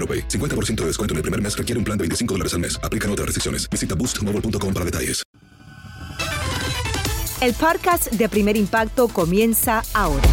[0.00, 0.28] AroPay.
[0.28, 2.80] 50% de descuento en el primer mes requiere un plan de 25 dólares al mes.
[2.82, 3.68] Aplican otras restricciones.
[3.70, 5.22] Visita boostmobile.com para detalles.
[7.40, 10.28] El podcast de Primer Impacto comienza ahora.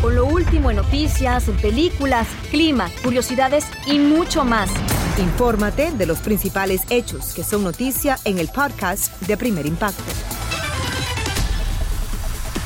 [0.00, 4.70] Con lo último en noticias, en películas, clima, curiosidades y mucho más.
[5.18, 10.04] Infórmate de los principales hechos que son noticia en el podcast de Primer Impacto.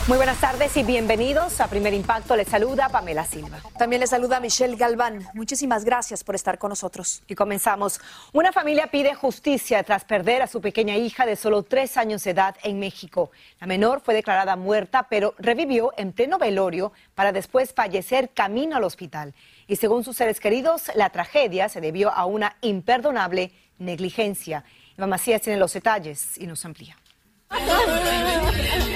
[0.09, 2.35] Muy buenas tardes y bienvenidos a Primer Impacto.
[2.35, 3.59] Les saluda Pamela Silva.
[3.77, 5.29] También les saluda Michelle Galván.
[5.35, 7.23] Muchísimas gracias por estar con nosotros.
[7.29, 8.01] Y comenzamos.
[8.33, 12.31] Una familia pide justicia tras perder a su pequeña hija de solo tres años de
[12.31, 13.31] edad en México.
[13.61, 18.85] La menor fue declarada muerta, pero revivió en pleno velorio para después fallecer camino al
[18.85, 19.35] hospital.
[19.67, 24.65] Y según sus seres queridos, la tragedia se debió a una imperdonable negligencia.
[24.97, 26.97] Iván Macías tiene los detalles y nos amplía.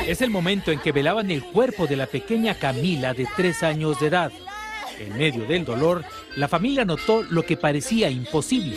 [0.07, 3.99] Es el momento en que velaban el cuerpo de la pequeña Camila de tres años
[4.01, 4.33] de edad.
[4.99, 6.05] En medio del dolor,
[6.37, 8.77] la familia notó lo que parecía imposible.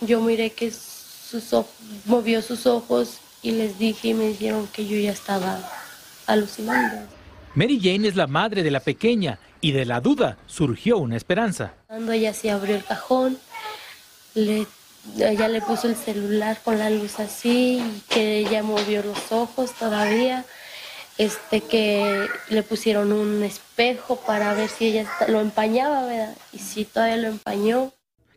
[0.00, 1.54] Yo miré que sus
[2.04, 5.58] movió sus ojos y les dije y me dijeron que yo ya estaba
[6.26, 7.06] alucinando.
[7.54, 11.74] Mary Jane es la madre de la pequeña y de la duda surgió una esperanza.
[11.86, 13.38] Cuando ella se abrió el cajón,
[14.34, 14.66] le
[15.18, 19.72] ella le puso el celular con la luz así y que ella movió los ojos
[19.72, 20.44] todavía
[21.18, 26.84] este que le pusieron un espejo para ver si ella lo empañaba verdad y si
[26.84, 27.92] todavía lo empañó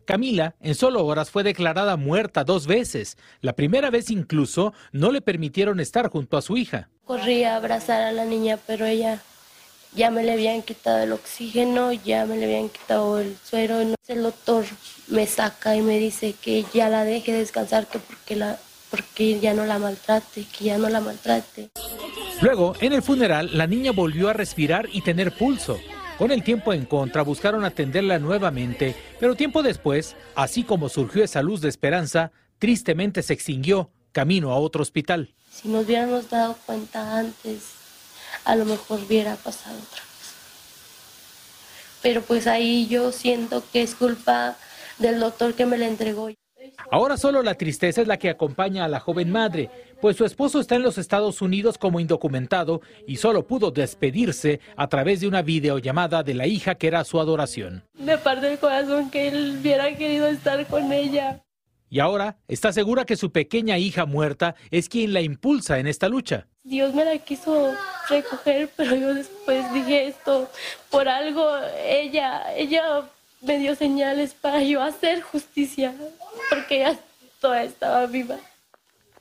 [0.08, 3.18] Camila en solo horas fue declarada muerta dos veces.
[3.42, 6.88] La primera vez incluso no le permitieron estar junto a su hija.
[7.04, 9.20] Corrí a abrazar a la niña, pero ella
[9.94, 13.80] ya me le habían quitado el oxígeno, ya me le habían quitado el suero.
[14.06, 14.64] El doctor
[15.08, 18.58] me saca y me dice que ya la deje descansar, que porque, la,
[18.90, 21.70] porque ya no la maltrate, que ya no la maltrate.
[22.40, 25.78] Luego, en el funeral, la niña volvió a respirar y tener pulso.
[26.18, 31.42] Con el tiempo en contra, buscaron atenderla nuevamente, pero tiempo después, así como surgió esa
[31.42, 35.34] luz de esperanza, tristemente se extinguió camino a otro hospital.
[35.50, 37.77] Si nos hubiéramos dado cuenta antes,
[38.48, 40.24] a lo mejor hubiera pasado otra cosa.
[42.00, 44.56] Pero pues ahí yo siento que es culpa
[44.98, 46.30] del doctor que me la entregó.
[46.90, 49.70] Ahora solo la tristeza es la que acompaña a la joven madre,
[50.00, 54.88] pues su esposo está en los Estados Unidos como indocumentado y solo pudo despedirse a
[54.88, 57.84] través de una videollamada de la hija que era su adoración.
[57.98, 61.42] Me parte el corazón que él hubiera querido estar con ella.
[61.90, 66.08] Y ahora está segura que su pequeña hija muerta es quien la impulsa en esta
[66.08, 66.46] lucha.
[66.68, 67.74] Dios me la quiso
[68.08, 70.50] recoger, pero yo después dije esto,
[70.90, 71.48] por algo
[71.86, 73.02] ella, ella
[73.40, 75.94] me dio señales para yo hacer justicia,
[76.50, 76.98] porque ella
[77.40, 78.36] toda estaba viva.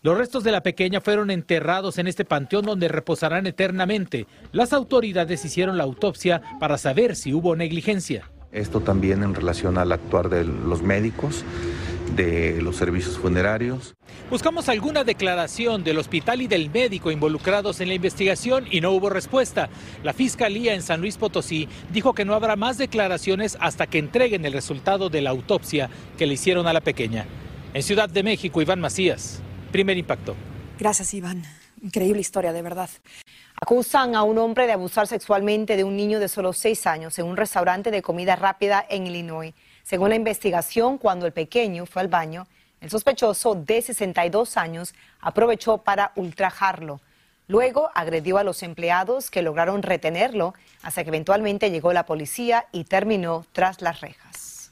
[0.01, 4.27] Los restos de la pequeña fueron enterrados en este panteón donde reposarán eternamente.
[4.51, 8.29] Las autoridades hicieron la autopsia para saber si hubo negligencia.
[8.51, 11.43] Esto también en relación al actuar de los médicos
[12.15, 13.95] de los servicios funerarios.
[14.29, 19.09] Buscamos alguna declaración del hospital y del médico involucrados en la investigación y no hubo
[19.09, 19.69] respuesta.
[20.03, 24.45] La Fiscalía en San Luis Potosí dijo que no habrá más declaraciones hasta que entreguen
[24.45, 27.25] el resultado de la autopsia que le hicieron a la pequeña.
[27.73, 30.35] En Ciudad de México, Iván Macías, primer impacto.
[30.79, 31.43] Gracias, Iván.
[31.81, 32.89] Increíble historia, de verdad.
[33.61, 37.25] Acusan a un hombre de abusar sexualmente de un niño de solo seis años en
[37.25, 39.53] un restaurante de comida rápida en Illinois.
[39.87, 42.45] Según la investigación, cuando el pequeño fue al baño,
[42.81, 46.99] El sospechoso de 62 años aprovechó para ultrajarlo.
[47.47, 50.53] Luego agredió a los empleados que lograron retenerlo
[50.83, 54.71] hasta que eventualmente llegó la policía y terminó tras las rejas.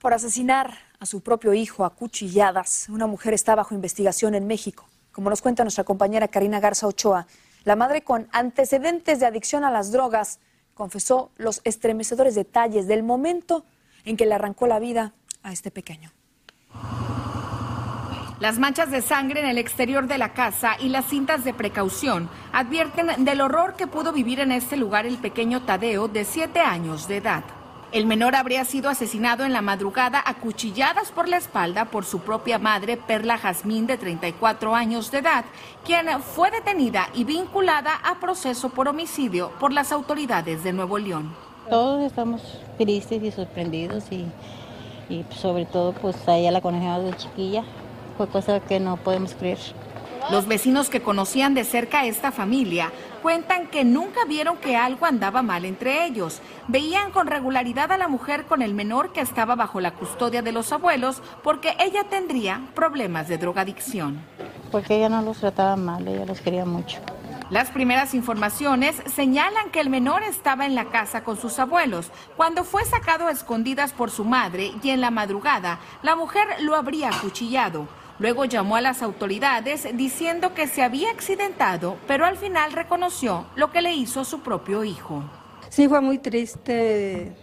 [0.00, 4.84] Por asesinar a su propio hijo a cuchilladas, una mujer está bajo investigación en México.
[5.12, 7.28] Como nos cuenta nuestra compañera Karina Garza Ochoa,
[7.62, 10.40] la madre con antecedentes de adicción a las drogas
[10.74, 13.64] confesó los estremecedores detalles del momento
[14.04, 16.12] en que le arrancó la vida a este pequeño.
[18.40, 22.28] Las manchas de sangre en el exterior de la casa y las cintas de precaución
[22.52, 27.08] advierten del horror que pudo vivir en este lugar el pequeño Tadeo de 7 años
[27.08, 27.44] de edad.
[27.92, 32.22] El menor habría sido asesinado en la madrugada a cuchilladas por la espalda por su
[32.22, 35.44] propia madre, Perla Jazmín, de 34 años de edad,
[35.84, 41.53] quien fue detenida y vinculada a proceso por homicidio por las autoridades de Nuevo León.
[41.68, 42.42] Todos estamos
[42.78, 44.26] tristes y sorprendidos y,
[45.08, 47.64] y sobre todo pues a ella la conocemos de chiquilla,
[48.16, 49.58] fue cosa que no podemos creer.
[50.30, 52.90] Los vecinos que conocían de cerca a esta familia
[53.22, 56.40] cuentan que nunca vieron que algo andaba mal entre ellos.
[56.68, 60.52] Veían con regularidad a la mujer con el menor que estaba bajo la custodia de
[60.52, 64.22] los abuelos porque ella tendría problemas de drogadicción.
[64.70, 67.00] Porque ella no los trataba mal, ella los quería mucho.
[67.54, 72.64] Las primeras informaciones señalan que el menor estaba en la casa con sus abuelos cuando
[72.64, 77.10] fue sacado a escondidas por su madre y en la madrugada la mujer lo habría
[77.10, 77.86] acuchillado.
[78.18, 83.70] Luego llamó a las autoridades diciendo que se había accidentado, pero al final reconoció lo
[83.70, 85.22] que le hizo su propio hijo.
[85.68, 87.36] Sí, fue muy triste.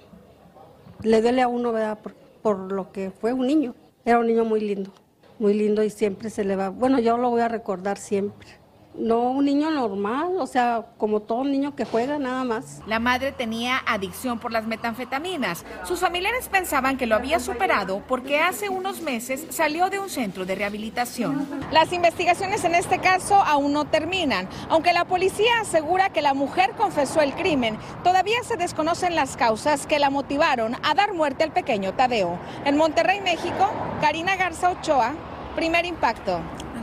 [1.03, 1.99] Le duele a uno, ¿verdad?
[1.99, 3.75] Por, por, lo que fue un niño.
[4.03, 4.91] Era un niño muy lindo,
[5.39, 6.67] muy lindo y siempre se le va.
[6.67, 8.60] Bueno, yo lo voy a recordar siempre.
[8.93, 12.81] No, un niño normal, o sea, como todo niño que juega, nada más.
[12.85, 15.65] La madre tenía adicción por las metanfetaminas.
[15.85, 20.45] Sus familiares pensaban que lo había superado porque hace unos meses salió de un centro
[20.45, 21.47] de rehabilitación.
[21.71, 24.49] Las investigaciones en este caso aún no terminan.
[24.69, 29.87] Aunque la policía asegura que la mujer confesó el crimen, todavía se desconocen las causas
[29.87, 32.37] que la motivaron a dar muerte al pequeño Tadeo.
[32.65, 33.69] En Monterrey, México,
[34.01, 35.13] Karina Garza Ochoa,
[35.55, 36.41] primer impacto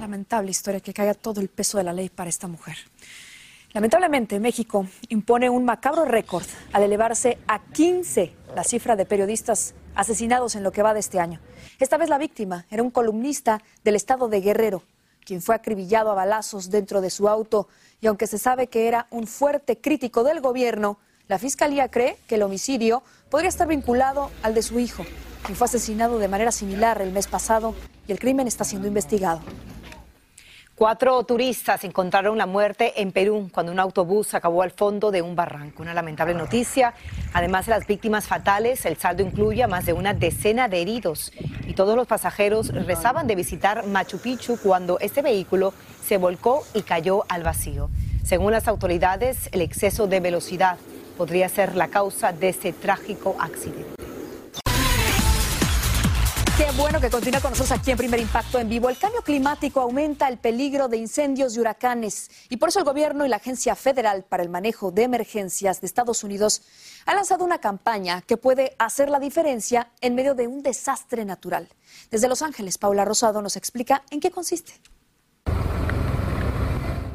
[0.08, 2.76] lamentable historia que caiga todo el peso de la ley para esta mujer.
[3.75, 10.56] Lamentablemente, México impone un macabro récord al elevarse a 15 la cifra de periodistas asesinados
[10.56, 11.40] en lo que va de este año.
[11.78, 14.82] Esta vez la víctima era un columnista del estado de Guerrero,
[15.26, 17.69] quien fue acribillado a balazos dentro de su auto
[18.00, 22.37] y aunque se sabe que era un fuerte crítico del gobierno, la fiscalía cree que
[22.37, 25.04] el homicidio podría estar vinculado al de su hijo,
[25.44, 27.75] quien fue asesinado de manera similar el mes pasado
[28.06, 29.43] y el crimen está siendo investigado.
[30.78, 35.34] Cuatro turistas encontraron la muerte en Perú cuando un autobús acabó al fondo de un
[35.34, 35.82] barranco.
[35.82, 36.94] Una lamentable noticia.
[37.32, 41.32] Además de las víctimas fatales, el saldo incluye a más de una decena de heridos.
[41.66, 46.82] Y todos los pasajeros rezaban de visitar Machu Picchu cuando este vehículo se volcó y
[46.82, 47.90] cayó al vacío.
[48.22, 50.78] Según las autoridades, el exceso de velocidad
[51.16, 54.07] podría ser la causa de este trágico accidente.
[56.58, 58.88] Qué bueno que continúa con nosotros aquí en Primer Impacto en Vivo.
[58.88, 63.25] El cambio climático aumenta el peligro de incendios y huracanes y por eso el gobierno
[63.25, 66.62] y la Agencia Federal para el Manejo de Emergencias de Estados Unidos
[67.06, 71.69] han lanzado una campaña que puede hacer la diferencia en medio de un desastre natural.
[72.10, 74.72] Desde Los Ángeles, Paula Rosado nos explica en qué consiste.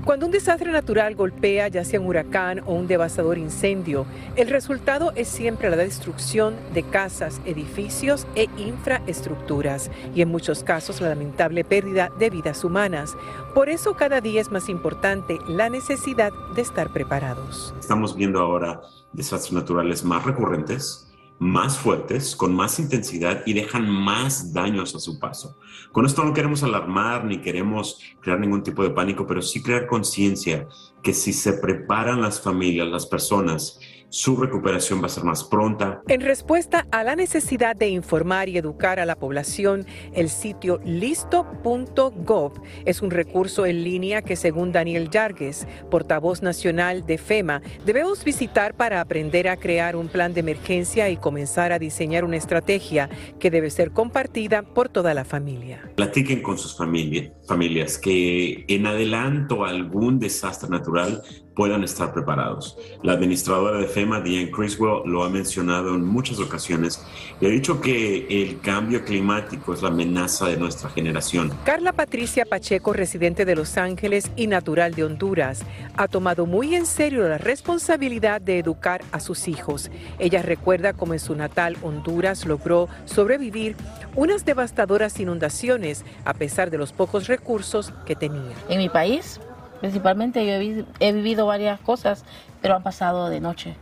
[0.05, 4.05] Cuando un desastre natural golpea, ya sea un huracán o un devastador incendio,
[4.35, 10.99] el resultado es siempre la destrucción de casas, edificios e infraestructuras y en muchos casos
[10.99, 13.15] la lamentable pérdida de vidas humanas.
[13.55, 17.73] Por eso cada día es más importante la necesidad de estar preparados.
[17.79, 18.81] Estamos viendo ahora
[19.13, 25.19] desastres naturales más recurrentes más fuertes, con más intensidad y dejan más daños a su
[25.19, 25.57] paso.
[25.91, 29.87] Con esto no queremos alarmar ni queremos crear ningún tipo de pánico, pero sí crear
[29.87, 30.67] conciencia
[31.01, 33.79] que si se preparan las familias, las personas,
[34.13, 36.03] su recuperación va a ser más pronta.
[36.07, 42.61] En respuesta a la necesidad de informar y educar a la población, el sitio listo.gov
[42.85, 48.75] es un recurso en línea que según Daniel Yargues, portavoz nacional de FEMA, debemos visitar
[48.75, 53.49] para aprender a crear un plan de emergencia y comenzar a diseñar una estrategia que
[53.49, 55.91] debe ser compartida por toda la familia.
[55.95, 61.21] Platiquen con sus familias familias que en adelanto a algún desastre natural
[61.55, 62.77] puedan estar preparados.
[63.03, 67.05] La administradora de FEMA, Diane Criswell, lo ha mencionado en muchas ocasiones
[67.39, 71.51] y ha dicho que el cambio climático es la amenaza de nuestra generación.
[71.63, 75.63] Carla Patricia Pacheco, residente de Los Ángeles y natural de Honduras,
[75.95, 79.91] ha tomado muy en serio la responsabilidad de educar a sus hijos.
[80.19, 83.75] Ella recuerda cómo en su natal Honduras logró sobrevivir
[84.15, 88.55] unas devastadoras inundaciones a pesar de los pocos recursos que tenía.
[88.69, 89.39] En mi país
[89.83, 92.23] Principalmente yo he, vivido varias cosas,
[92.61, 93.75] pero han pasado de noche.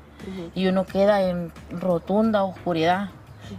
[0.55, 3.09] Y uno queda en rotunda oscuridad.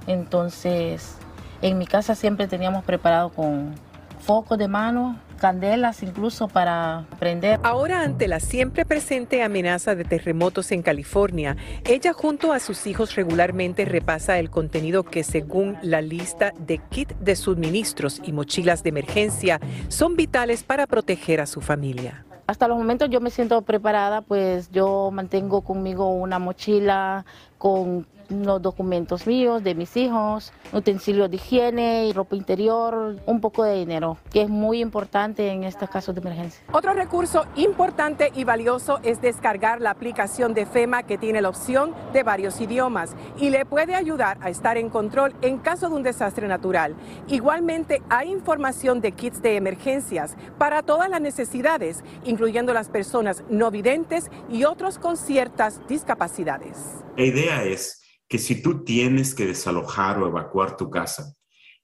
[0.09, 1.19] Entonces,
[1.61, 3.77] en mi casa siempre teníamos preparado con
[4.19, 7.59] focos de mano, candelas incluso para prender.
[7.65, 13.17] Ahora ante la siempre presente amenaza de terremotos en California, ella junto a sus hijos
[13.17, 18.91] regularmente repasa el contenido que según la lista de kit de suministros y mochilas de
[18.91, 19.59] emergencia
[19.89, 22.25] son vitales para proteger a su familia.
[22.47, 27.25] Hasta los momentos yo me siento preparada, pues yo mantengo conmigo una mochila
[27.59, 33.65] con los documentos míos, de mis hijos, utensilios de higiene y ropa interior, un poco
[33.65, 36.62] de dinero, que es muy importante en estos casos de emergencia.
[36.73, 41.95] Otro recurso importante y valioso es descargar la aplicación de FEMA que tiene la opción
[42.12, 46.03] de varios idiomas y le puede ayudar a estar en control en caso de un
[46.03, 46.95] desastre natural.
[47.29, 53.71] Igualmente hay información de kits de emergencias para todas las necesidades, incluyendo las personas no
[53.71, 56.79] videntes y otros con ciertas discapacidades.
[57.17, 58.02] La idea es
[58.33, 61.35] que si tú tienes que desalojar o evacuar tu casa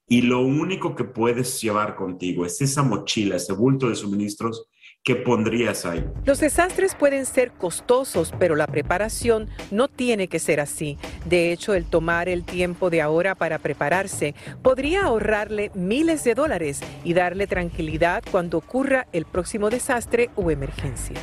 [0.07, 4.65] y lo único que puedes llevar contigo es esa mochila, ese bulto de suministros,
[5.03, 6.03] ¿qué pondrías ahí?
[6.25, 10.97] Los desastres pueden ser costosos, pero la preparación no tiene que ser así.
[11.25, 16.79] De hecho, el tomar el tiempo de ahora para prepararse podría ahorrarle miles de dólares
[17.03, 21.21] y darle tranquilidad cuando ocurra el próximo desastre o emergencia.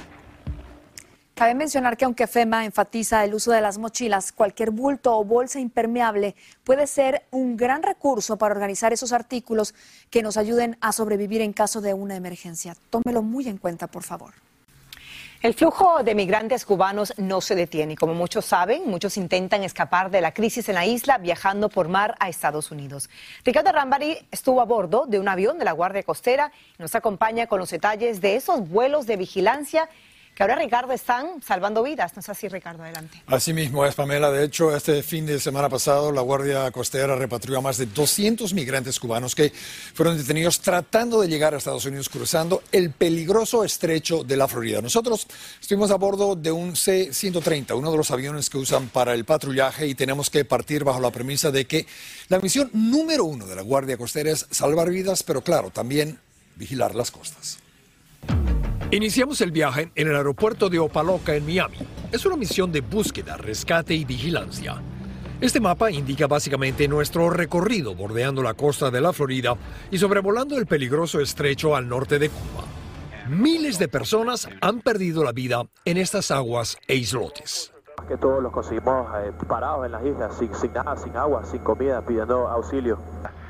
[1.37, 5.61] Cabe mencionar que aunque FEMA enfatiza el uso de las mochilas, cualquier bulto o bolsa
[5.61, 9.75] impermeable puede ser un gran recurso para organizar esos artículos
[10.09, 12.75] que nos ayuden a sobrevivir en caso de una emergencia.
[12.89, 14.33] Tómelo muy en cuenta, por favor.
[15.43, 20.23] El flujo de migrantes cubanos no se detiene como muchos saben, muchos intentan escapar de
[20.23, 23.11] la crisis en la isla viajando por mar a Estados Unidos.
[23.45, 27.47] Ricardo Rambari estuvo a bordo de un avión de la Guardia Costera y nos acompaña
[27.47, 29.91] con los detalles de esos vuelos de vigilancia
[30.37, 32.15] que ahora Ricardo están salvando vidas.
[32.15, 32.83] ¿No es así, Ricardo?
[32.83, 33.23] Adelante.
[33.27, 34.31] Así mismo es, Pamela.
[34.31, 38.53] De hecho, este fin de semana pasado, la Guardia Costera repatrió a más de 200
[38.53, 39.51] migrantes cubanos que
[39.95, 44.83] fueron detenidos tratando de llegar a Estados Unidos cruzando el peligroso estrecho de la Florida.
[44.83, 45.27] Nosotros
[45.59, 49.87] estuvimos a bordo de un C-130, uno de los aviones que usan para el patrullaje,
[49.87, 51.87] y tenemos que partir bajo la premisa de que
[52.29, 56.19] la misión número uno de la Guardia Costera es salvar vidas, pero claro, también
[56.57, 57.57] vigilar las costas.
[58.93, 61.77] Iniciamos el viaje en el aeropuerto de Opaloca, en Miami.
[62.13, 64.77] Es una misión de búsqueda, rescate y vigilancia.
[65.41, 69.57] Este mapa indica básicamente nuestro recorrido bordeando la costa de la Florida
[69.91, 72.65] y sobrevolando el peligroso estrecho al norte de Cuba.
[73.29, 77.73] Miles de personas han perdido la vida en estas aguas e islotes.
[78.07, 81.59] Que todos los conseguimos eh, parados en las islas, sin, sin nada, sin agua, sin
[81.59, 83.01] comida, pidiendo auxilio.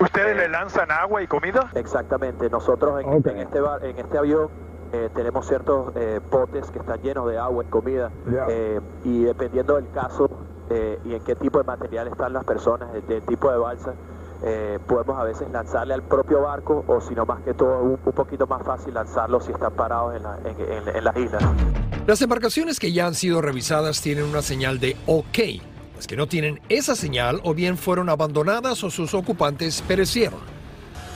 [0.01, 1.71] ¿Ustedes le lanzan agua y comida?
[1.75, 2.49] Exactamente.
[2.49, 4.49] Nosotros en, en este, en este avión
[4.93, 8.11] eh, tenemos ciertos eh, potes que están llenos de agua y comida
[8.49, 10.29] eh, y dependiendo del caso
[11.05, 13.95] y en qué tipo de material están las personas, del tipo de balsa,
[14.89, 18.49] podemos a veces lanzarle al propio barco o si no más que todo un, poquito
[18.49, 21.45] más fácil lanzarlo si están parados en, las islas.
[22.05, 25.63] Las embarcaciones que ya han sido revisadas tienen una señal de OK.
[25.95, 30.56] Las que no tienen esa señal o bien fueron abandonadas o sus ocupantes perecieron.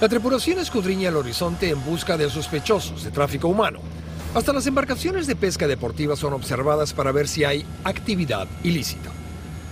[0.01, 3.81] La tripulación escudriña el horizonte en busca de sospechosos de tráfico humano.
[4.35, 9.11] Hasta las embarcaciones de pesca deportiva son observadas para ver si hay actividad ilícita.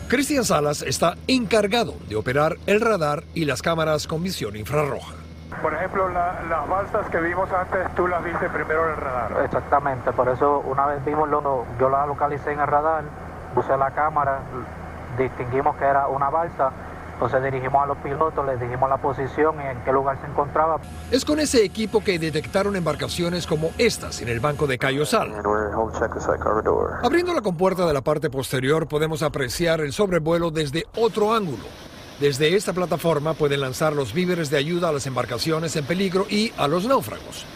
[0.07, 5.15] Cristian Salas está encargado de operar el radar y las cámaras con visión infrarroja.
[5.63, 9.45] Por ejemplo, las balsas que vimos antes, tú las viste primero en el radar.
[9.47, 13.05] Exactamente, por eso una vez vimos, lo, yo la localicé en el radar,
[13.55, 14.41] puse la cámara,
[15.17, 16.71] distinguimos que era una balsa
[17.19, 20.81] entonces dirigimos a los pilotos, les dijimos la posición y en qué lugar se encontraba.
[21.11, 25.33] Es con ese equipo que detectaron embarcaciones como estas en el banco de Cayosal.
[27.03, 31.65] Abriendo la compuerta de la parte posterior podemos apreciar el sobrevuelo desde otro ángulo.
[32.21, 36.53] Desde esta plataforma pueden lanzar los víveres de ayuda a las embarcaciones en peligro y
[36.57, 37.47] a los náufragos.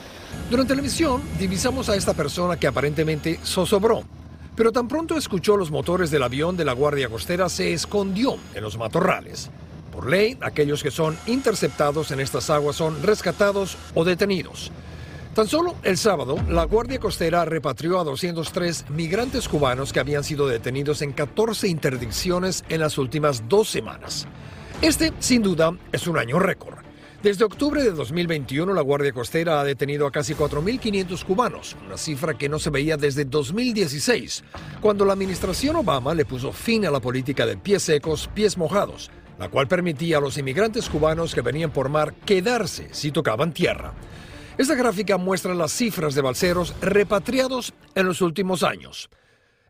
[0.51, 4.03] Durante la misión divisamos a esta persona que aparentemente zozobró,
[4.57, 8.63] pero tan pronto escuchó los motores del avión de la Guardia Costera se escondió en
[8.63, 9.51] los matorrales.
[9.91, 14.73] Por ley, aquellos que son interceptados en estas aguas son rescatados o detenidos.
[15.35, 20.47] Tan solo el sábado, la Guardia Costera repatrió a 203 migrantes cubanos que habían sido
[20.47, 24.27] detenidos en 14 interdicciones en las últimas dos semanas.
[24.83, 26.92] Este, sin duda, es un año récord.
[27.23, 32.37] Desde octubre de 2021, la Guardia Costera ha detenido a casi 4.500 cubanos, una cifra
[32.37, 34.43] que no se veía desde 2016,
[34.81, 39.13] cuando la administración Obama le puso fin a la política de pies secos, pies mojados,
[39.39, 43.95] la cual permitía a los inmigrantes cubanos que venían por mar quedarse si tocaban tierra.
[44.59, 49.09] Esta gráfica muestra las cifras de balseros repatriados en los últimos años.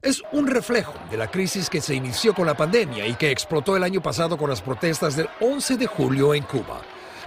[0.00, 3.76] Es un reflejo de la crisis que se inició con la pandemia y que explotó
[3.76, 6.80] el año pasado con las protestas del 11 de julio en Cuba.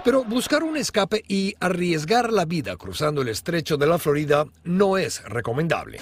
[0.06, 5.00] Pero buscar un escape y arriesgar la vida cruzando el estrecho de la Florida no
[5.00, 5.98] es recomendable.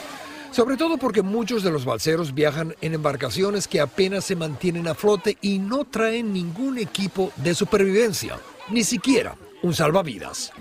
[0.52, 4.94] Sobre todo porque muchos de los balseros viajan en embarcaciones que apenas se mantienen a
[4.94, 8.38] flote y no traen ningún equipo de supervivencia,
[8.70, 10.52] ni siquiera un salvavidas.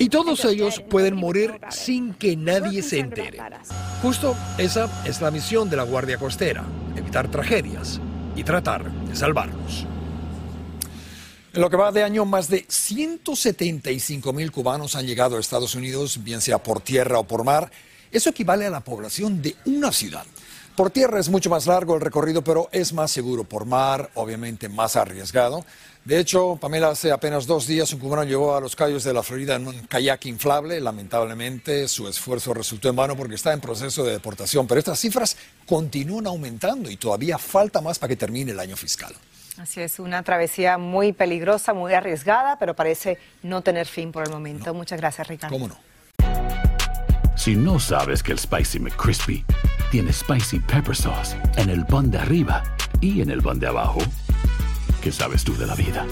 [0.00, 3.38] Y todos ellos pueden morir sin que nadie se entere.
[4.02, 6.64] Justo esa es la misión de la Guardia Costera,
[6.96, 8.00] evitar tragedias
[8.34, 9.86] y tratar de salvarlos.
[11.54, 15.74] En lo que va de año, más de 175 mil cubanos han llegado a Estados
[15.74, 17.70] Unidos, bien sea por tierra o por mar.
[18.10, 20.24] Eso equivale a la población de una ciudad.
[20.74, 23.44] Por tierra es mucho más largo el recorrido, pero es más seguro.
[23.44, 25.66] Por mar, obviamente, más arriesgado.
[26.06, 29.22] De hecho, Pamela, hace apenas dos días un cubano llegó a los callos de la
[29.22, 30.80] Florida en un kayak inflable.
[30.80, 34.66] Lamentablemente, su esfuerzo resultó en vano porque está en proceso de deportación.
[34.66, 39.14] Pero estas cifras continúan aumentando y todavía falta más para que termine el año fiscal.
[39.58, 44.30] Así es, una travesía muy peligrosa, muy arriesgada, pero parece no tener fin por el
[44.30, 44.72] momento.
[44.72, 45.54] Muchas gracias, Ricardo.
[45.54, 45.76] ¿Cómo no?
[47.36, 49.44] Si no sabes que el Spicy McCrispy
[49.90, 52.62] tiene Spicy Pepper Sauce en el pan de arriba
[53.00, 54.00] y en el pan de abajo,
[55.02, 56.06] ¿qué sabes tú de la vida?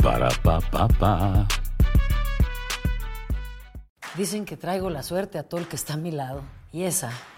[0.00, 1.46] Para, pa, pa, pa.
[4.16, 6.42] Dicen que traigo la suerte a todo el que está a mi lado.
[6.72, 7.10] Y esa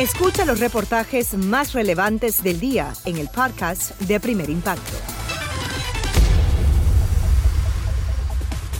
[0.00, 4.96] Escucha los reportajes más relevantes del día en el podcast de Primer Impacto.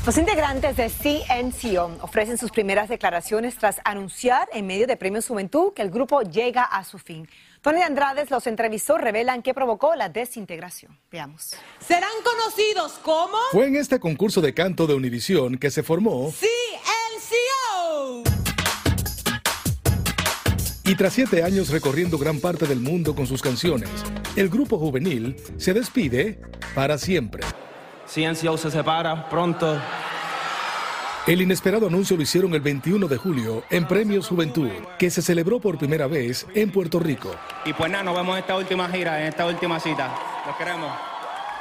[0.07, 5.75] Los integrantes de CNCO ofrecen sus primeras declaraciones tras anunciar en medio de Premios Juventud
[5.75, 7.29] que el grupo llega a su fin.
[7.61, 10.99] Tony Andrades los entrevistó, revelan qué provocó la desintegración.
[11.13, 11.55] Veamos.
[11.87, 13.37] Serán conocidos como...
[13.53, 16.31] Fue en este concurso de canto de Univisión que se formó...
[16.31, 16.60] CNCO.
[21.01, 23.89] Tras siete años recorriendo gran parte del mundo con sus canciones,
[24.37, 26.39] el grupo juvenil se despide
[26.75, 27.43] para siempre.
[28.07, 29.81] CNCO se separa pronto.
[31.27, 35.59] El inesperado anuncio lo hicieron el 21 de julio en Premios Juventud, que se celebró
[35.59, 37.35] por primera vez en Puerto Rico.
[37.65, 40.15] Y pues nada, nos vemos en esta última gira, en esta última cita.
[40.47, 40.93] Los queremos.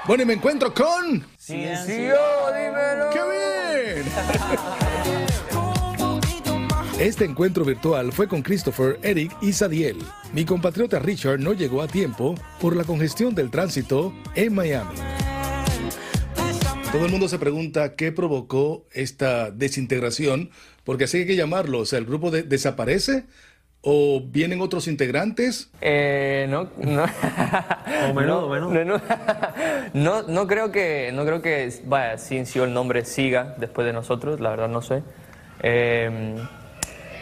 [0.04, 1.26] Bueno, y me encuentro con...
[1.38, 3.10] CNCO, dímelo.
[3.14, 4.06] ¡Qué bien!
[7.00, 9.98] Este encuentro virtual fue con Christopher, Eric y Sadiel.
[10.34, 14.96] Mi compatriota Richard no llegó a tiempo por la congestión del tránsito en Miami.
[16.92, 20.50] Todo el mundo se pregunta qué provocó esta desintegración,
[20.84, 21.80] porque así hay que llamarlo.
[21.80, 23.26] O sea, ¿el grupo de- desaparece?
[23.82, 25.70] ¿O vienen otros integrantes?
[25.80, 27.04] Eh, no, no.
[28.10, 28.74] O menos, no, o menos.
[28.74, 29.02] No, no,
[29.94, 34.42] no, no creo que, no creo que, vaya, Cincio el nombre siga después de nosotros,
[34.42, 35.02] la verdad no sé.
[35.62, 36.36] Eh,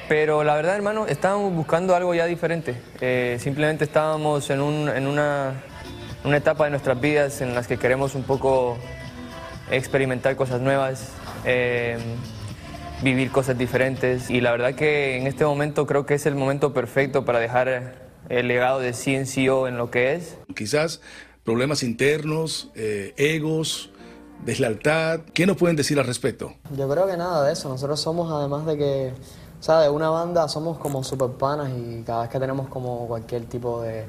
[0.08, 2.76] pero la verdad, hermano, estábamos buscando algo ya diferente.
[3.02, 5.54] Eh, simplemente estábamos en, un- en una,
[6.24, 8.78] una etapa de nuestras vidas en las que queremos un poco
[9.72, 11.10] experimentar cosas nuevas,
[11.46, 11.98] eh,
[13.04, 14.30] vivir cosas diferentes.
[14.30, 17.96] Y la verdad que en este momento creo que es el momento perfecto para dejar
[18.30, 20.38] el legado de CNCO en lo que es.
[20.56, 21.02] Quizás
[21.43, 23.91] problemas internos, eh, egos,
[24.46, 25.22] deslealtad.
[25.34, 26.54] ¿Qué nos pueden decir al respecto?
[26.76, 27.70] Yo creo que nada de eso.
[27.70, 29.13] Nosotros somos, además de que,
[29.60, 33.08] o sea, de una banda somos como super panas y cada vez que tenemos como
[33.08, 34.06] cualquier tipo de,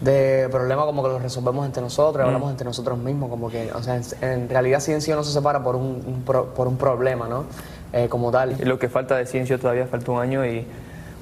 [0.00, 2.26] de problema, como que lo resolvemos entre nosotros, Mm.
[2.26, 5.62] hablamos entre nosotros mismos, como que, o sea, en, en realidad Ciencio no se separa
[5.62, 7.44] por un, un pro- por un problema, ¿no?
[7.92, 8.56] Eh, como tal.
[8.64, 10.66] Lo que falta de Ciencio todavía falta un año y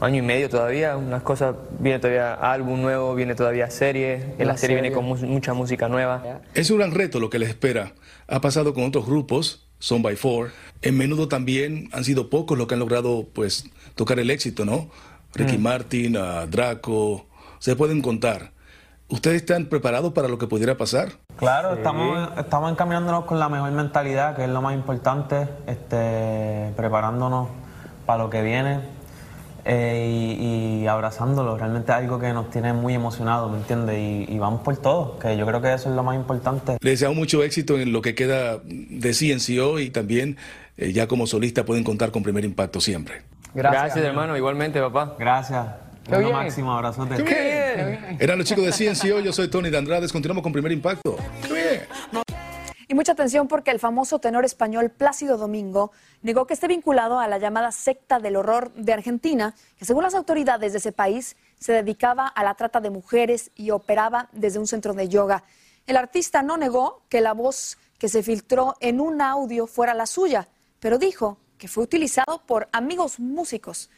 [0.00, 4.56] año y medio todavía, unas cosas, viene todavía álbum nuevo, viene todavía serie, en la
[4.56, 6.22] serie viene con mu- mucha música nueva.
[6.54, 7.92] Es un gran reto lo que les espera.
[8.26, 10.52] Ha pasado con otros grupos Son by Four.
[10.82, 13.64] En menudo también han sido pocos los que han logrado pues
[13.96, 14.88] tocar el éxito, ¿no?
[15.34, 15.62] Ricky Mm.
[15.62, 17.26] Martin, a Draco,
[17.58, 18.52] se pueden contar.
[19.08, 21.08] ¿Ustedes están preparados para lo que pudiera pasar?
[21.36, 27.48] Claro, estamos, estamos encaminándonos con la mejor mentalidad, que es lo más importante, este, preparándonos
[28.06, 28.99] para lo que viene
[29.72, 31.56] eh, y, y abrazándolo.
[31.56, 33.96] Realmente es algo que nos tiene muy emocionados, ¿me entiendes?
[33.96, 36.76] Y, y vamos por todo, que yo creo que eso es lo más importante.
[36.80, 40.36] Les deseo mucho éxito en lo que queda de CNCO y también
[40.76, 43.22] eh, ya como solista pueden contar con primer impacto siempre.
[43.54, 45.14] Gracias, hermano, igualmente, papá.
[45.18, 45.66] Gracias.
[46.08, 46.32] Bien.
[46.32, 47.22] máximo, abrazote.
[47.22, 48.16] ¡Qué bien!
[48.18, 51.16] Eran los chicos de CNCO, yo soy Tony de Andrades, continuamos con primer impacto.
[51.46, 52.24] ¡Qué bien!
[52.90, 57.28] Y mucha atención porque el famoso tenor español Plácido Domingo negó que esté vinculado a
[57.28, 61.72] la llamada secta del horror de Argentina, que según las autoridades de ese país se
[61.72, 65.44] dedicaba a la trata de mujeres y operaba desde un centro de yoga.
[65.86, 70.06] El artista no negó que la voz que se filtró en un audio fuera la
[70.06, 70.48] suya,
[70.80, 73.88] pero dijo que fue utilizado por amigos músicos.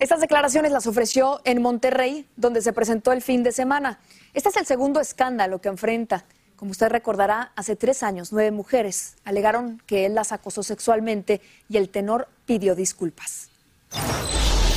[0.00, 4.00] Estas declaraciones las ofreció en Monterrey, donde se presentó el fin de semana.
[4.34, 6.24] Este es el segundo escándalo que enfrenta.
[6.56, 11.76] Como usted recordará, hace tres años nueve mujeres alegaron que él las acosó sexualmente y
[11.76, 13.50] el tenor pidió disculpas.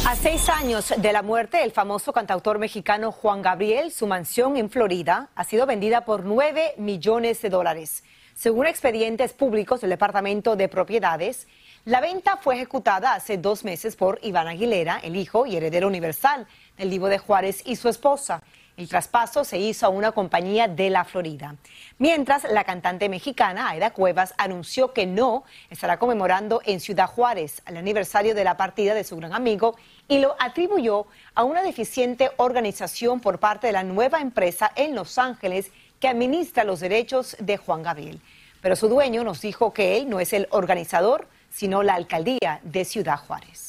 [0.06, 4.70] A seis años de la muerte del famoso cantautor mexicano Juan Gabriel, su mansión en
[4.70, 8.04] Florida ha sido vendida por 9 millones de dólares.
[8.36, 11.48] Según expedientes públicos del Departamento de Propiedades,
[11.86, 16.46] la venta fue ejecutada hace dos meses por Iván Aguilera, el hijo y heredero universal
[16.78, 18.44] del Divo de Juárez y su esposa.
[18.80, 21.58] El traspaso se hizo a una compañía de la Florida.
[21.98, 27.76] Mientras, la cantante mexicana Aida Cuevas anunció que no estará conmemorando en Ciudad Juárez el
[27.76, 29.76] aniversario de la partida de su gran amigo
[30.08, 35.18] y lo atribuyó a una deficiente organización por parte de la nueva empresa en Los
[35.18, 38.22] Ángeles que administra los derechos de Juan Gabriel.
[38.62, 42.86] Pero su dueño nos dijo que él no es el organizador, sino la alcaldía de
[42.86, 43.69] Ciudad Juárez.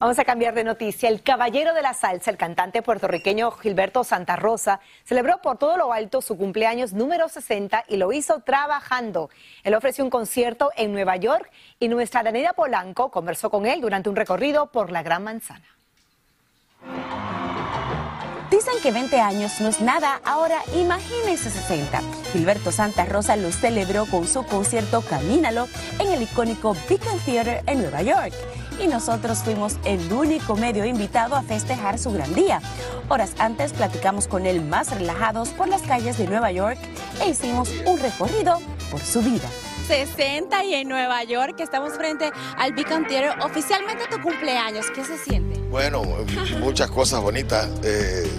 [0.00, 1.10] Vamos a cambiar de noticia.
[1.10, 5.92] El caballero de la salsa, el cantante puertorriqueño Gilberto Santa Rosa, celebró por todo lo
[5.92, 9.28] alto su cumpleaños número 60 y lo hizo trabajando.
[9.62, 14.08] Él ofreció un concierto en Nueva York y nuestra Daniela Polanco conversó con él durante
[14.08, 15.66] un recorrido por la Gran Manzana.
[18.50, 22.00] Dicen que 20 años no es nada, ahora imagínense 60.
[22.32, 27.82] Gilberto Santa Rosa lo celebró con su concierto Camínalo en el icónico Beacon Theater en
[27.82, 28.32] Nueva York.
[28.82, 32.60] Y nosotros fuimos el único medio invitado a festejar su gran día.
[33.08, 36.78] Horas antes platicamos con él más relajados por las calles de Nueva York
[37.22, 38.58] e hicimos un recorrido
[38.90, 39.48] por su vida.
[39.86, 43.40] 60 y en Nueva York, que estamos frente al Beacon Theater.
[43.44, 45.58] Oficialmente tu cumpleaños, ¿qué se siente?
[45.68, 46.02] Bueno,
[46.60, 47.68] muchas cosas bonitas.
[47.82, 48.30] Eh,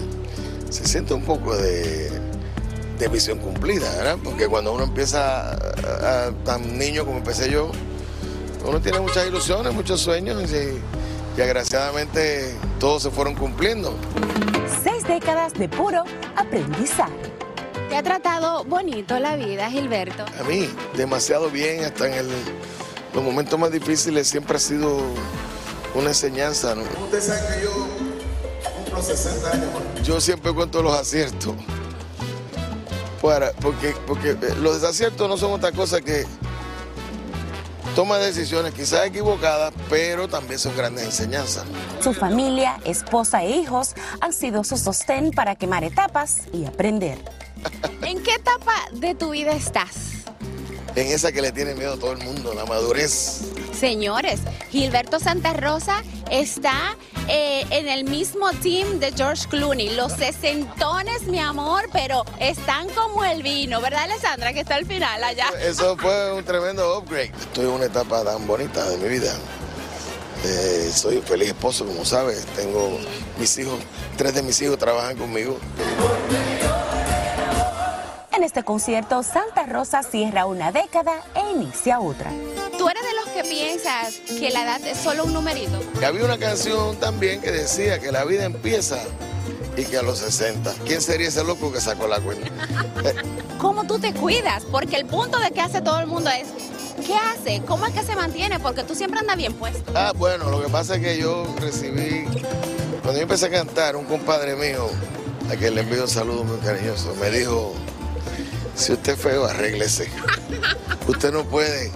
[0.70, 2.10] se siente un poco de,
[2.98, 4.16] de misión cumplida, ¿verdad?
[4.24, 7.70] Porque cuando uno empieza a- a- tan niño como empecé yo,
[8.64, 10.80] uno tiene muchas ilusiones, muchos sueños y,
[11.38, 13.94] y agraciadamente todos se fueron cumpliendo.
[14.82, 16.04] Seis décadas de puro
[16.36, 17.12] aprendizaje.
[17.88, 20.24] ¿Te ha tratado bonito la vida, Gilberto?
[20.40, 22.30] A mí, demasiado bien, hasta en el-
[23.14, 24.98] los momentos más difíciles siempre ha sido
[25.94, 26.74] una enseñanza.
[26.74, 26.82] ¿no?
[27.04, 27.70] Usted sabe que yo
[28.76, 29.66] cumplo 60 años.
[30.02, 31.54] Yo siempre cuento los aciertos.
[33.20, 36.24] Para, porque, porque eh, los desaciertos no son otra cosa que
[37.94, 41.64] toma de decisiones quizás equivocadas, pero también son grandes enseñanzas.
[42.00, 47.18] Su familia, esposa e hijos han sido su sostén para quemar etapas y aprender.
[48.02, 50.24] ¿En qué etapa de tu vida estás?
[50.94, 53.51] En esa que le tiene miedo a todo el mundo, la madurez.
[53.82, 54.38] Señores,
[54.70, 59.96] Gilberto Santa Rosa está eh, en el mismo team de George Clooney.
[59.96, 64.52] Los sesentones, mi amor, pero están como el vino, ¿verdad, Alessandra?
[64.52, 65.48] Que está al final allá.
[65.60, 67.32] Eso fue un tremendo upgrade.
[67.40, 69.34] Estoy en una etapa tan bonita de mi vida.
[70.44, 72.46] Eh, soy un feliz esposo, como sabes.
[72.54, 73.00] Tengo
[73.36, 73.80] mis hijos,
[74.16, 75.58] tres de mis hijos trabajan conmigo.
[78.32, 82.30] En este concierto, Santa Rosa cierra una década e inicia otra.
[82.78, 85.80] ¿Tú eres de los que piensas que la edad es solo un numerito?
[86.04, 88.98] Había una canción también que decía que la vida empieza
[89.76, 90.74] y que a los 60.
[90.84, 92.50] ¿Quién sería ese loco que sacó la cuenta?
[93.58, 94.64] ¿Cómo tú te cuidas?
[94.70, 96.48] Porque el punto de que hace todo el mundo es,
[97.06, 97.62] ¿qué hace?
[97.66, 98.60] ¿Cómo es que se mantiene?
[98.60, 99.92] Porque tú siempre andas bien puesto.
[99.94, 102.24] Ah, bueno, lo que pasa es que yo recibí,
[103.02, 104.88] cuando yo empecé a cantar, un compadre mío,
[105.50, 107.72] a quien le envío un saludo muy cariñoso, me dijo,
[108.74, 110.10] si usted es feo, arréglese.
[111.08, 111.90] Usted no puede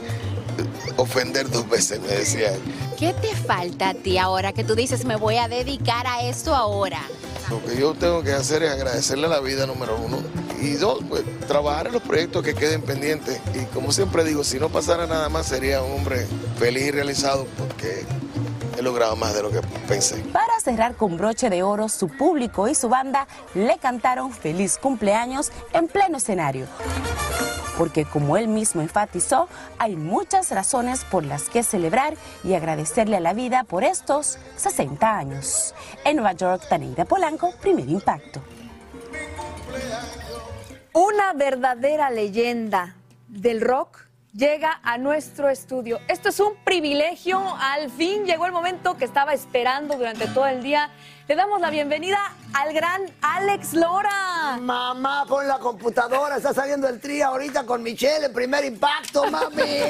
[0.97, 2.61] ofender dos veces, me decía él.
[2.99, 6.55] ¿Qué te falta a ti ahora que tú dices, me voy a dedicar a esto
[6.55, 7.03] ahora?
[7.51, 10.19] Lo que yo tengo que hacer es agradecerle a la vida, número uno,
[10.61, 13.41] y dos, pues trabajar en los proyectos que queden pendientes.
[13.55, 16.27] Y como siempre digo, si no pasara nada más, sería un hombre
[16.59, 18.05] feliz y realizado porque
[18.77, 20.17] he logrado más de lo que pensé.
[20.33, 25.53] Para cerrar con broche de oro, su público y su banda le cantaron feliz cumpleaños
[25.73, 26.67] en pleno escenario.
[27.77, 33.21] Porque como él mismo enfatizó, hay muchas razones por las que celebrar y agradecerle a
[33.21, 35.75] la vida por estos 60 años.
[36.05, 38.41] En Nueva York, Taneida Polanco, primer impacto.
[40.93, 42.97] Una verdadera leyenda
[43.29, 45.99] del rock llega a nuestro estudio.
[46.09, 47.41] Esto es un privilegio.
[47.59, 50.91] Al fin llegó el momento que estaba esperando durante todo el día.
[51.27, 52.19] Le damos la bienvenida
[52.53, 54.59] al gran Alex Lora.
[54.61, 56.37] Mamá, pon la computadora.
[56.37, 59.63] Está saliendo el tri ahorita con Michelle en primer impacto, mami.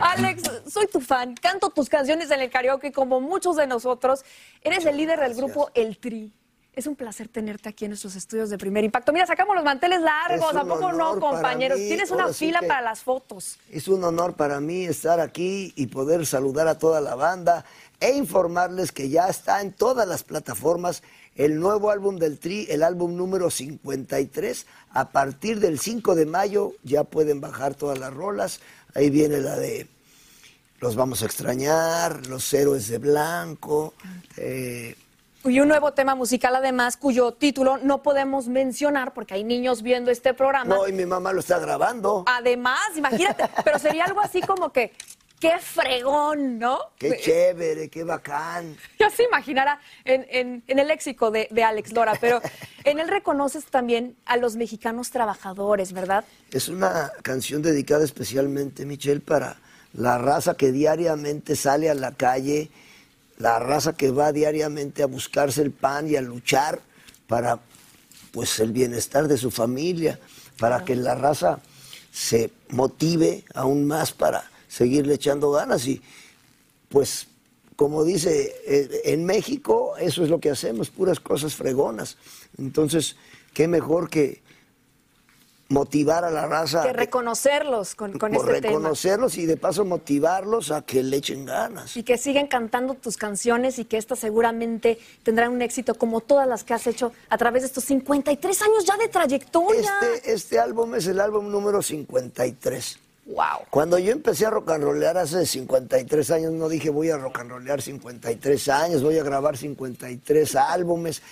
[0.00, 1.34] Alex, soy tu fan.
[1.34, 4.24] Canto tus canciones en el karaoke como muchos de nosotros.
[4.60, 6.32] Eres el líder del grupo El Tri.
[6.74, 9.12] Es un placer tenerte aquí en nuestros estudios de primer impacto.
[9.12, 11.78] Mira, sacamos los manteles largos, ¿a poco no, compañeros?
[11.78, 11.86] mí.
[11.86, 13.58] Tienes una sí fila para las fotos.
[13.70, 17.66] Es un honor para mí estar aquí y poder saludar a toda la banda
[18.00, 21.02] e informarles que ya está en todas las plataformas
[21.34, 24.66] el nuevo álbum del Tri, el álbum número 53.
[24.92, 28.60] A partir del 5 de mayo ya pueden bajar todas las rolas.
[28.94, 29.88] Ahí viene la de
[30.80, 33.92] Los vamos a extrañar, Los héroes de blanco.
[34.38, 34.96] eh,
[35.44, 40.10] Y un nuevo tema musical, además, cuyo título no podemos mencionar porque hay niños viendo
[40.10, 40.74] este programa.
[40.76, 42.24] no, y mi mamá lo está grabando.
[42.26, 44.92] Además, imagínate, pero sería algo así como que,
[45.40, 46.78] qué fregón, ¿no?
[46.96, 48.76] Qué chévere, qué bacán.
[49.00, 52.40] Ya se imaginara en, en- en el léxico de, de Alex Lora, pero
[52.84, 56.24] en él reconoces también a los mexicanos trabajadores, ¿verdad?
[56.52, 59.56] Es una canción dedicada especialmente, Michelle, para
[59.92, 62.70] la raza que diariamente sale a la calle,
[63.38, 66.80] la raza que va diariamente a buscarse el pan y a luchar
[67.26, 67.60] para
[68.32, 70.18] pues el bienestar de su familia,
[70.58, 71.60] para que la raza
[72.12, 76.00] se motive aún más para seguirle echando ganas y
[76.88, 77.26] pues
[77.76, 82.16] como dice, eh, en México eso es lo que hacemos, puras cosas fregonas.
[82.58, 83.16] Entonces,
[83.54, 84.42] qué mejor que
[85.72, 88.74] motivar a la raza, Que reconocerlos con, con este tema.
[88.74, 91.96] reconocerlos y de paso motivarlos a que le echen ganas.
[91.96, 96.46] Y que siguen cantando tus canciones y que estas seguramente tendrán un éxito como todas
[96.46, 99.90] las que has hecho a través de estos 53 años ya de trayectoria.
[100.14, 102.98] Este, este álbum es el álbum número 53.
[103.24, 103.66] Wow.
[103.70, 107.38] Cuando yo empecé a rock and rollear hace 53 años, no dije voy a rock
[107.38, 111.22] and rollear 53 años, voy a grabar 53 álbumes,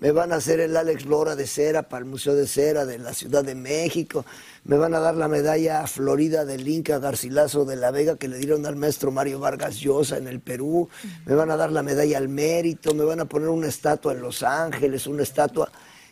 [0.00, 2.98] me van a hacer el Alex Lora de cera para el Museo de Cera de
[2.98, 4.24] la Ciudad de México,
[4.64, 8.38] me van a dar la medalla Florida del Inca Garcilaso de la Vega que le
[8.38, 10.88] dieron al maestro Mario Vargas Llosa en el Perú,
[11.26, 14.22] me van a dar la medalla al mérito, me van a poner una estatua en
[14.22, 15.70] Los Ángeles, una estatua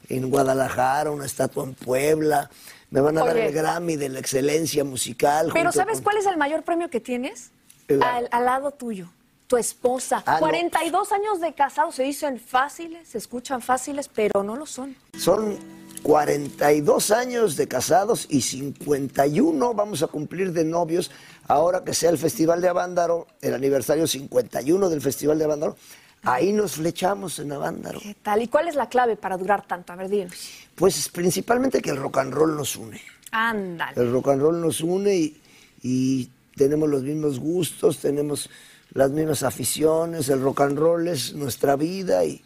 [0.09, 2.51] en Guadalajara, una estatua en Puebla.
[2.90, 5.51] Me van a dar el Grammy de la excelencia musical.
[5.53, 7.51] Pero ¿sabes con- cuál es el mayor premio que tienes?
[7.88, 9.11] El- Al, al lado tuyo,
[9.48, 10.22] tu esposa.
[10.26, 10.40] Ah, no.
[10.40, 14.94] 42 años de casado se dicen fáciles, se escuchan fáciles, pero no lo son.
[15.18, 15.58] Son
[16.02, 21.11] 42 años de casados y 51 vamos a cumplir de novios
[21.48, 25.76] ahora que sea el Festival de Avándaro, el aniversario 51 del Festival de Avándaro.
[26.22, 28.00] Ahí nos flechamos en Avándaro.
[28.00, 28.42] ¿Qué tal?
[28.42, 29.92] ¿Y cuál es la clave para durar tanto?
[29.92, 30.34] A ver, dinos.
[30.74, 33.00] Pues principalmente que el rock and roll nos une.
[33.30, 33.92] Ándale.
[34.00, 35.40] El rock and roll nos une y,
[35.82, 38.50] y tenemos los mismos gustos, tenemos
[38.92, 42.42] las mismas aficiones, el rock and roll es nuestra vida y,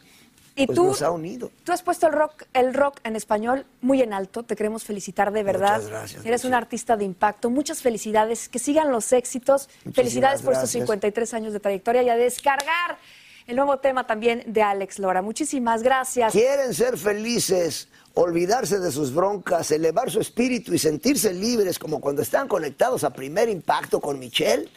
[0.55, 0.85] ¿Y pues tú?
[0.85, 1.51] nos ha unido.
[1.65, 4.43] Tú has puesto el rock, el rock en español muy en alto.
[4.43, 5.77] Te queremos felicitar de verdad.
[5.77, 7.49] Muchas gracias, Eres un artista de impacto.
[7.49, 8.49] Muchas felicidades.
[8.49, 9.69] Que sigan los éxitos.
[9.85, 10.83] Muchísimas felicidades por estos gracias.
[10.83, 12.99] 53 años de trayectoria y a descargar
[13.47, 15.23] el nuevo tema también de Alex Lora.
[15.23, 16.33] Muchísimas gracias.
[16.33, 22.23] Quieren ser felices, olvidarse de sus broncas, elevar su espíritu y sentirse libres como cuando
[22.23, 24.69] están conectados a primer impacto con Michelle.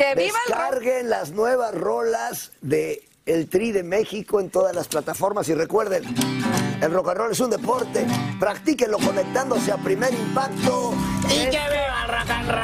[0.00, 0.60] ¡Que viva el rock!
[0.60, 6.04] Descarguen las nuevas rolas de El Tri de México en todas las plataformas y recuerden,
[6.80, 8.06] el rock and roll es un deporte,
[8.38, 10.94] practíquenlo conectándose a primer impacto
[11.26, 12.60] y que viva el rock and roll.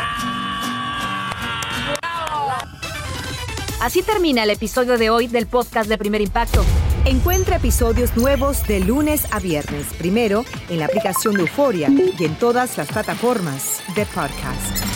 [3.83, 6.65] Así termina el episodio de hoy del podcast de Primer Impacto.
[7.05, 12.39] Encuentra episodios nuevos de lunes a viernes, primero en la aplicación de Euforia y en
[12.39, 14.96] todas las plataformas de podcast.